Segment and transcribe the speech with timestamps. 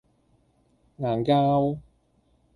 [0.97, 1.77] 硬膠